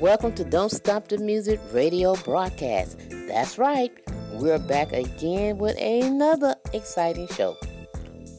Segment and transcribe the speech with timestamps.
[0.00, 2.98] welcome to Don't Stop the Music radio broadcast.
[3.26, 3.90] That's right,
[4.34, 7.56] we're back again with another exciting show.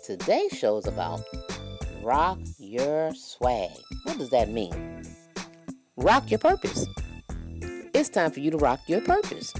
[0.06, 1.22] Today's show is about
[2.02, 3.72] rock your swag.
[4.04, 5.04] What does that mean?
[5.98, 6.88] Rock your purpose.
[7.94, 9.54] It's time for you to rock your purpose.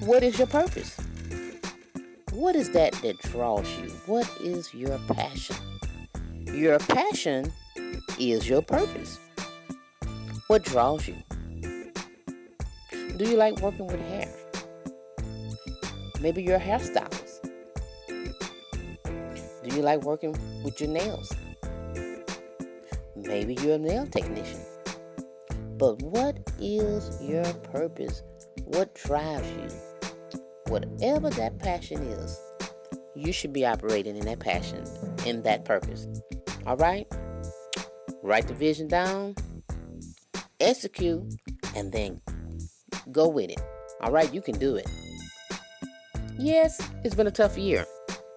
[0.00, 0.94] What is your purpose?
[2.32, 3.88] What is that that draws you?
[4.04, 5.56] What is your passion?
[6.44, 7.50] Your passion
[8.18, 9.18] is your purpose.
[10.48, 11.16] What draws you?
[13.16, 14.28] Do you like working with hair?
[16.20, 17.48] Maybe you're a hairstylist.
[19.62, 21.32] Do you like working with your nails?
[23.16, 24.60] Maybe you're a nail technician.
[25.78, 28.22] But what is your purpose?
[28.64, 29.68] What drives you?
[30.66, 32.40] Whatever that passion is,
[33.14, 34.84] you should be operating in that passion,
[35.24, 36.08] in that purpose.
[36.66, 37.06] All right?
[38.22, 39.34] Write the vision down,
[40.62, 41.22] execute,
[41.74, 42.20] and then
[43.10, 43.60] go with it.
[44.00, 44.88] All right, you can do it.
[46.38, 47.84] Yes, it's been a tough year.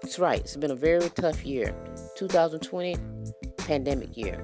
[0.02, 1.76] That's right, it's been a very tough year.
[2.18, 2.98] 2020,
[3.58, 4.40] pandemic year.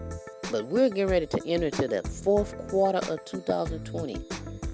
[0.52, 4.18] But we're getting ready to enter into the fourth quarter of 2020.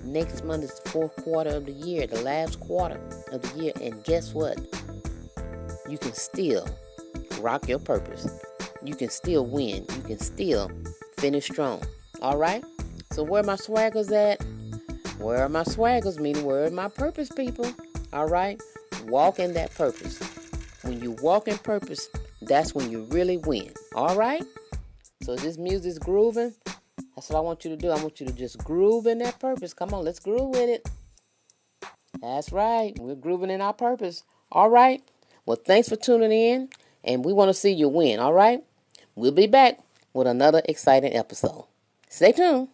[0.06, 3.00] Next month is the fourth quarter of the year, the last quarter
[3.32, 3.74] of the year.
[3.82, 4.58] And guess what?
[5.90, 6.68] You can still
[7.40, 8.28] rock your purpose.
[8.84, 9.86] You can still win.
[9.96, 10.72] You can still
[11.18, 11.84] finish strong.
[12.22, 12.64] All right?
[13.18, 14.44] So where my swaggers at?
[15.18, 16.20] Where are my swaggers?
[16.20, 17.66] Meaning where are my purpose people?
[18.14, 18.62] All right?
[19.06, 20.20] Walk in that purpose.
[20.84, 22.10] When you walk in purpose,
[22.44, 23.74] that's when you really win.
[23.96, 24.44] All right?
[25.24, 26.54] So this music's grooving.
[27.16, 27.90] That's what I want you to do.
[27.90, 29.74] I want you to just groove in that purpose.
[29.74, 30.88] Come on, let's groove with it.
[32.22, 32.94] That's right.
[33.00, 34.26] We're grooving in our purpose.
[34.52, 35.02] All right.
[35.44, 36.70] Well, thanks for tuning in,
[37.04, 38.20] and we want to see you win.
[38.20, 38.64] All right.
[39.16, 39.80] We'll be back
[40.14, 41.66] with another exciting episode.
[42.10, 42.68] Stay tuned.